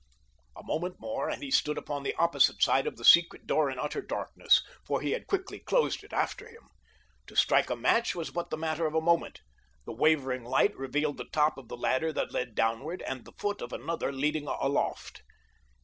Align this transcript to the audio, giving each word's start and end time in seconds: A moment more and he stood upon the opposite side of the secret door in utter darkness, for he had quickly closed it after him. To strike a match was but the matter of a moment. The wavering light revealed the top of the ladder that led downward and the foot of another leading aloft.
A 0.55 0.63
moment 0.63 0.95
more 0.99 1.29
and 1.29 1.43
he 1.43 1.51
stood 1.51 1.77
upon 1.77 2.01
the 2.01 2.15
opposite 2.15 2.63
side 2.63 2.87
of 2.87 2.97
the 2.97 3.05
secret 3.05 3.45
door 3.45 3.69
in 3.69 3.77
utter 3.77 4.01
darkness, 4.01 4.63
for 4.83 4.99
he 4.99 5.11
had 5.11 5.27
quickly 5.27 5.59
closed 5.59 6.03
it 6.03 6.11
after 6.11 6.47
him. 6.49 6.69
To 7.27 7.35
strike 7.35 7.69
a 7.69 7.75
match 7.75 8.15
was 8.15 8.31
but 8.31 8.49
the 8.49 8.57
matter 8.57 8.87
of 8.87 8.95
a 8.95 8.99
moment. 8.99 9.41
The 9.85 9.93
wavering 9.93 10.43
light 10.43 10.75
revealed 10.75 11.17
the 11.17 11.25
top 11.25 11.55
of 11.59 11.67
the 11.67 11.77
ladder 11.77 12.11
that 12.13 12.31
led 12.33 12.55
downward 12.55 13.03
and 13.03 13.25
the 13.25 13.33
foot 13.37 13.61
of 13.61 13.71
another 13.71 14.11
leading 14.11 14.47
aloft. 14.47 15.21